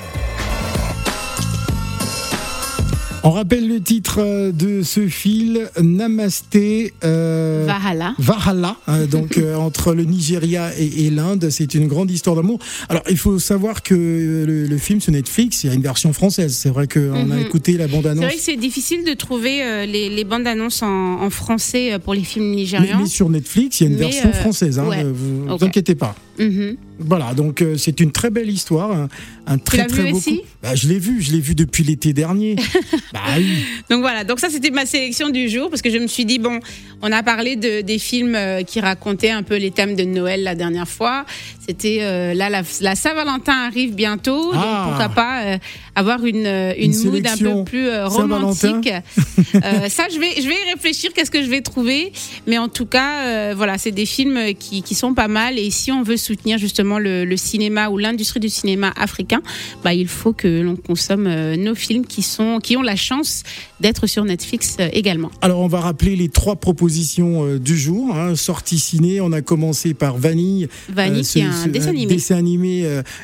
On 3.24 3.30
rappelle 3.30 3.68
le 3.68 3.80
titre 3.80 4.16
euh, 4.18 4.50
de 4.50 4.82
ce 4.82 5.06
fil, 5.06 5.68
Namasté 5.80 6.92
euh, 7.04 7.64
Valhalla. 7.68 8.14
Valhalla, 8.18 8.76
hein, 8.88 9.06
donc 9.10 9.38
euh, 9.38 9.54
entre 9.54 9.94
le 9.94 10.02
Nigeria 10.02 10.76
et, 10.76 11.06
et 11.06 11.10
l'Inde. 11.10 11.48
C'est 11.50 11.74
une 11.76 11.86
grande 11.86 12.10
histoire 12.10 12.34
d'amour. 12.34 12.58
Alors, 12.88 13.04
il 13.08 13.16
faut 13.16 13.38
savoir 13.38 13.84
que 13.84 13.94
le, 13.94 14.66
le 14.66 14.76
film 14.78 15.00
sur 15.00 15.12
Netflix, 15.12 15.62
il 15.62 15.68
y 15.68 15.70
a 15.70 15.74
une 15.74 15.82
version 15.82 16.12
française. 16.12 16.52
C'est 16.56 16.70
vrai 16.70 16.88
qu'on 16.88 17.30
a 17.30 17.36
Mhm. 17.36 17.38
écouté 17.38 17.74
la 17.76 17.86
C'est 17.86 18.00
vrai 18.16 18.34
que 18.34 18.40
c'est 18.40 18.56
difficile 18.56 19.04
de 19.04 19.14
trouver 19.14 19.62
euh, 19.62 19.86
les, 19.86 20.08
les 20.08 20.24
bandes 20.24 20.48
annonces 20.48 20.82
en, 20.82 21.20
en 21.22 21.30
français 21.30 21.92
euh, 21.92 21.98
pour 22.00 22.14
les 22.14 22.24
films 22.24 22.50
Mais, 22.50 22.56
nigérians. 22.56 22.98
mais 23.02 23.06
sur 23.06 23.28
Netflix, 23.30 23.80
il 23.80 23.84
y 23.84 23.86
a 23.86 23.90
une 23.92 23.98
Mais, 23.98 24.04
version 24.06 24.30
euh, 24.30 24.32
française. 24.32 24.80
Hein, 24.80 24.88
ouais. 24.88 25.04
Vous 25.04 25.46
vous 25.46 25.64
inquiétez 25.64 25.94
pas. 25.94 26.16
Mhm. 26.40 26.76
Voilà, 26.98 27.34
donc 27.34 27.62
euh, 27.62 27.76
c'est 27.76 28.00
une 28.00 28.12
très 28.12 28.30
belle 28.30 28.50
histoire, 28.50 28.92
un, 28.92 29.08
un 29.46 29.58
très 29.58 29.86
très 29.86 30.10
beau 30.12 30.20
coup. 30.20 30.30
Bah, 30.62 30.74
je 30.76 30.86
l'ai 30.88 30.98
vu, 30.98 31.20
je 31.20 31.32
l'ai 31.32 31.40
vu 31.40 31.54
depuis 31.54 31.82
l'été 31.82 32.12
dernier. 32.12 32.54
bah 33.12 33.20
oui. 33.36 33.64
Donc 33.90 34.00
voilà, 34.00 34.22
donc 34.24 34.38
ça 34.38 34.48
c'était 34.50 34.70
ma 34.70 34.86
sélection 34.86 35.30
du 35.30 35.48
jour 35.48 35.68
parce 35.70 35.82
que 35.82 35.90
je 35.90 35.98
me 35.98 36.06
suis 36.06 36.24
dit 36.24 36.38
bon, 36.38 36.60
on 37.00 37.10
a 37.10 37.22
parlé 37.24 37.56
de, 37.56 37.80
des 37.80 37.98
films 37.98 38.34
euh, 38.36 38.62
qui 38.62 38.78
racontaient 38.80 39.30
un 39.30 39.42
peu 39.42 39.56
les 39.56 39.70
thèmes 39.72 39.96
de 39.96 40.04
Noël 40.04 40.44
la 40.44 40.54
dernière 40.54 40.86
fois. 40.88 41.24
C'était 41.66 41.98
euh, 42.02 42.34
là 42.34 42.50
la, 42.50 42.62
la 42.80 42.94
Saint-Valentin 42.94 43.66
arrive 43.66 43.94
bientôt, 43.94 44.52
Ah. 44.54 44.84
donc 44.84 44.88
pourquoi 44.90 45.08
pas 45.08 45.42
euh, 45.44 45.58
avoir 45.96 46.24
une 46.24 46.46
une, 46.78 46.92
Une 46.92 47.10
mood 47.10 47.26
un 47.26 47.36
peu 47.36 47.64
plus 47.64 47.88
romantique. 48.04 48.90
Ça 49.88 50.06
je 50.12 50.18
vais 50.20 50.40
je 50.40 50.46
vais 50.46 50.54
y 50.54 50.72
réfléchir 50.72 51.12
qu'est-ce 51.14 51.30
que 51.30 51.42
je 51.42 51.48
vais 51.48 51.62
trouver, 51.62 52.12
mais 52.46 52.58
en 52.58 52.68
tout 52.68 52.86
cas 52.86 53.54
voilà 53.54 53.78
c'est 53.78 53.90
des 53.90 54.06
films 54.06 54.54
qui, 54.58 54.82
qui 54.82 54.94
sont 54.94 55.14
pas 55.14 55.28
mal 55.28 55.58
et 55.58 55.70
si 55.70 55.90
on 55.90 56.02
veut 56.02 56.16
soutenir 56.16 56.58
justement 56.58 56.81
le, 56.82 57.24
le 57.24 57.36
cinéma 57.36 57.88
ou 57.88 57.98
l'industrie 57.98 58.40
du 58.40 58.48
cinéma 58.48 58.92
africain, 58.96 59.42
bah 59.84 59.94
il 59.94 60.08
faut 60.08 60.32
que 60.32 60.60
l'on 60.60 60.76
consomme 60.76 61.26
euh, 61.26 61.56
nos 61.56 61.74
films 61.74 62.06
qui 62.06 62.22
sont 62.22 62.58
qui 62.62 62.76
ont 62.76 62.82
la 62.82 62.96
chance 62.96 63.42
d'être 63.80 64.06
sur 64.06 64.24
Netflix 64.24 64.76
euh, 64.80 64.88
également. 64.92 65.30
Alors 65.40 65.60
on 65.60 65.68
va 65.68 65.80
rappeler 65.80 66.16
les 66.16 66.28
trois 66.28 66.56
propositions 66.56 67.44
euh, 67.46 67.58
du 67.58 67.76
jour. 67.76 68.14
Hein. 68.14 68.34
Sortie 68.36 68.78
ciné, 68.78 69.20
on 69.20 69.32
a 69.32 69.42
commencé 69.42 69.94
par 69.94 70.16
Vanille. 70.16 70.68
Vanille, 70.88 71.24
qui 71.24 71.40
est 71.40 71.44
un 71.44 71.66
dessin 71.66 71.90
animé. 71.90 72.14
dessin 72.14 72.36
animé, 72.36 72.80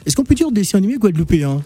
Est-ce 0.06 0.16
qu'on 0.16 0.24
peut 0.24 0.34
dire 0.34 0.50
dessin 0.50 0.78
animé 0.78 0.96
guadeloupéen? 0.96 1.62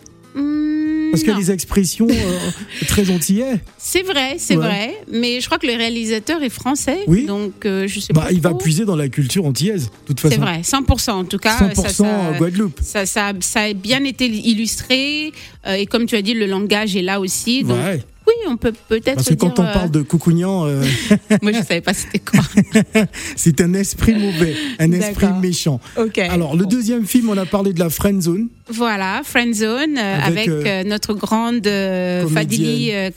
Parce 1.13 1.23
que 1.23 1.31
les 1.31 1.51
expressions 1.53 2.09
euh, 2.11 2.51
très 2.89 3.09
antillais. 3.11 3.61
C'est 3.79 4.03
vrai, 4.03 4.35
c'est 4.39 4.57
Ouais. 4.57 4.67
vrai, 4.67 4.97
mais 5.13 5.41
je 5.41 5.47
crois 5.47 5.59
que 5.59 5.67
le 5.67 5.75
réalisateur 5.75 6.43
est 6.43 6.49
français, 6.51 6.99
Oui. 7.07 7.27
donc 7.27 7.65
euh, 7.67 7.87
je 7.87 8.01
sais 8.01 8.13
Bah, 8.13 8.23
pas. 8.23 8.33
il 8.33 8.41
va 8.41 8.55
puiser 8.55 8.85
dans 8.85 8.97
la 8.97 9.09
culture 9.09 9.45
antillaise, 9.47 9.85
de 9.87 9.91
toute 10.07 10.19
façon. 10.21 10.35
C'est 10.35 10.41
vrai, 10.41 10.61
100% 10.63 11.11
en 11.13 11.25
tout 11.25 11.39
cas. 11.39 11.57
100% 11.59 11.75
ça, 11.83 11.89
ça- 11.91 12.33
Guadeloupe. 12.39 12.81
Ça, 12.83 13.07
ça, 13.07 13.33
ça 13.41 13.61
a 13.63 13.73
bien 13.73 14.03
été 14.05 14.27
illustré 14.27 15.33
euh, 15.67 15.75
et 15.75 15.87
comme 15.87 16.07
tu 16.07 16.17
as 16.17 16.23
dit, 16.23 16.35
le 16.35 16.47
langage 16.47 16.97
est 16.97 17.03
là 17.03 17.21
aussi. 17.21 17.63
Donc, 17.65 17.79
Ouais. 17.79 18.03
Oui, 18.33 18.49
on 18.49 18.57
peut 18.57 18.73
peut-être 18.89 19.17
Parce 19.17 19.29
que 19.29 19.35
quand 19.35 19.55
dire, 19.55 19.65
on 19.69 19.73
parle 19.73 19.91
de 19.91 20.03
coucougnan, 20.03 20.65
euh, 20.67 20.83
euh, 21.11 21.37
Moi, 21.43 21.53
je 21.53 21.59
savais 21.59 21.81
pas 21.81 21.95
c'était 21.95 22.19
quoi. 22.19 22.41
c'est 23.37 23.61
un 23.61 23.75
esprit 23.75 24.15
mauvais, 24.15 24.55
un 24.79 24.93
esprit 24.93 25.29
méchant. 25.41 25.81
Ok. 25.97 26.19
Alors, 26.19 26.57
le 26.57 26.67
deuxième 26.67 27.07
film, 27.07 27.31
on 27.31 27.37
a 27.37 27.47
parlé 27.47 27.73
de 27.73 27.81
la 27.81 27.91
Friend 27.91 28.21
Zone. 28.21 28.49
Voilà, 28.69 29.23
Friendzone 29.25 29.99
euh, 29.99 30.19
Avec, 30.23 30.49
avec, 30.49 30.49
euh, 30.49 30.65
euh, 30.67 30.85
notre 30.85 31.15
grande 31.15 31.67
euh, 31.67 32.27
Fadili 32.29 32.91
euh, 32.93 33.11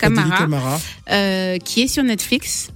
euh, 1.11 1.57
qui 1.59 1.81
est 1.83 1.87
sur 1.87 2.03
Netflix. 2.03 2.71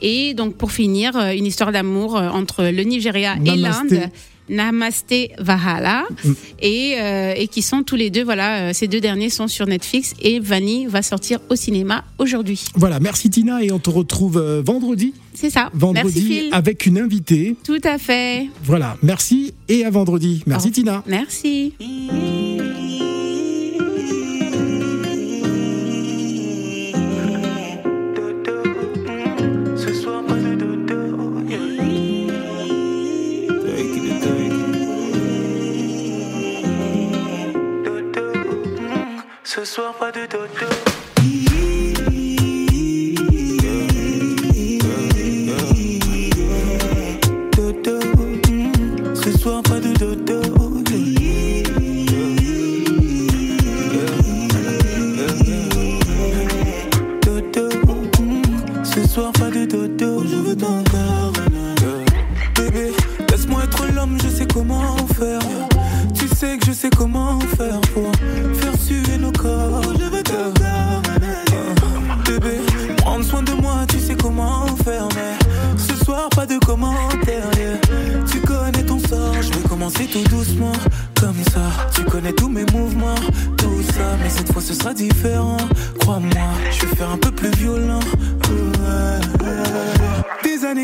Et 0.00 0.34
donc 0.34 0.56
pour 0.56 0.72
finir, 0.72 1.16
euh, 1.16 1.32
une 1.32 1.46
histoire 1.46 1.72
d'amour 1.72 2.16
euh, 2.16 2.28
entre 2.28 2.64
le 2.64 2.82
Nigeria 2.82 3.36
et 3.44 3.56
l'Inde. 3.56 4.10
Namaste 4.48 5.14
Vahala 5.38 6.04
Mm. 6.24 6.32
et, 6.60 6.94
euh, 7.00 7.34
et 7.36 7.48
qui 7.48 7.62
sont 7.62 7.82
tous 7.82 7.96
les 7.96 8.10
deux 8.10 8.24
voilà 8.24 8.68
euh, 8.68 8.70
ces 8.72 8.88
deux 8.88 9.00
derniers 9.00 9.30
sont 9.30 9.48
sur 9.48 9.66
Netflix 9.66 10.14
et 10.20 10.38
Vanny 10.40 10.86
va 10.86 11.02
sortir 11.02 11.38
au 11.50 11.56
cinéma 11.56 12.04
aujourd'hui 12.18 12.64
Voilà, 12.74 13.00
merci 13.00 13.30
Tina 13.30 13.62
et 13.62 13.70
on 13.72 13.78
te 13.78 13.90
retrouve 13.90 14.36
euh, 14.38 14.62
vendredi. 14.64 15.14
c'est 15.34 15.50
ça 15.50 15.70
Vendredi 15.74 16.26
merci 16.28 16.48
avec 16.52 16.86
une 16.86 16.98
invitée. 16.98 17.56
tout 17.64 17.80
à 17.84 17.98
fait 17.98 18.48
Voilà, 18.64 18.96
merci 19.02 19.54
et 19.68 19.84
à 19.84 19.90
vendredi. 19.90 20.42
Merci 20.46 20.70
Tina. 20.72 21.02
merci 21.06 21.72
Ce 40.14 40.20
soir, 40.20 40.46
pas 40.60 40.73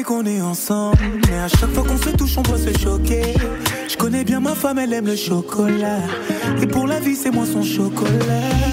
qu'on 0.05 0.25
est 0.25 0.41
ensemble, 0.41 0.99
mais 1.29 1.39
à 1.39 1.49
chaque 1.49 1.71
fois 1.71 1.83
qu'on 1.83 1.97
se 1.97 2.11
touche, 2.11 2.39
on 2.39 2.43
doit 2.43 2.59
se 2.59 2.79
choquer. 2.79 3.35
Je 3.89 3.97
connais 3.97 4.23
bien 4.23 4.39
ma 4.39 4.55
femme, 4.55 4.79
elle 4.79 4.93
aime 4.93 5.07
le 5.07 5.17
chocolat. 5.17 5.99
Et 6.63 6.67
pour 6.67 6.87
la 6.87 7.01
vie, 7.01 7.17
c'est 7.17 7.31
moi 7.31 7.45
son 7.45 7.63
chocolat. 7.63 8.70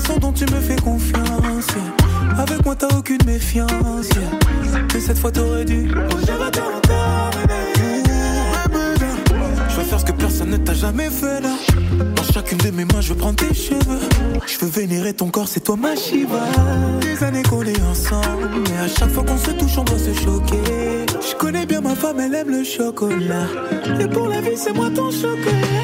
Façon 0.00 0.18
dont 0.18 0.32
tu 0.32 0.44
me 0.46 0.60
fais 0.60 0.76
confiance. 0.76 1.68
Avec 2.36 2.64
moi 2.64 2.74
t'as 2.74 2.88
aucune 2.96 3.24
méfiance. 3.26 4.08
Mais 4.92 5.00
cette 5.00 5.18
fois 5.18 5.30
t'aurais 5.30 5.64
dû. 5.64 5.88
Je 9.68 9.76
veux 9.76 9.84
faire 9.84 10.00
ce 10.00 10.04
que 10.04 10.12
personne 10.12 10.50
ne 10.50 10.56
t'a 10.56 10.74
jamais 10.74 11.10
fait 11.10 11.40
là. 11.40 11.54
Dans 12.16 12.24
chacune 12.24 12.58
de 12.58 12.70
mes 12.70 12.84
mains, 12.84 13.00
je 13.00 13.10
veux 13.10 13.18
prendre 13.18 13.36
tes 13.36 13.54
cheveux. 13.54 14.00
Je 14.46 14.58
veux 14.58 14.70
vénérer 14.70 15.12
ton 15.14 15.28
corps, 15.28 15.48
c'est 15.48 15.60
toi 15.60 15.76
ma 15.76 15.94
Shiva. 15.94 16.42
Des 17.00 17.22
années 17.22 17.42
qu'on 17.42 17.62
est 17.62 17.82
ensemble, 17.82 18.48
mais 18.64 18.78
à 18.78 18.88
chaque 18.88 19.10
fois 19.10 19.22
qu'on 19.22 19.38
se 19.38 19.50
touche, 19.52 19.78
on 19.78 19.84
doit 19.84 19.98
se 19.98 20.12
choquer. 20.12 21.06
Je 21.20 21.36
connais 21.36 21.66
bien 21.66 21.80
ma 21.80 21.94
femme, 21.94 22.18
elle 22.18 22.34
aime 22.34 22.50
le 22.50 22.64
chocolat. 22.64 23.46
Et 24.00 24.08
pour 24.08 24.28
la 24.28 24.40
vie, 24.40 24.56
c'est 24.56 24.72
moi 24.72 24.90
ton 24.90 25.10
chocolat. 25.10 25.83